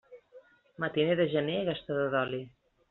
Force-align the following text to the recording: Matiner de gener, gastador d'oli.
Matiner 0.85 1.19
de 1.21 1.29
gener, 1.37 1.61
gastador 1.71 2.13
d'oli. 2.17 2.45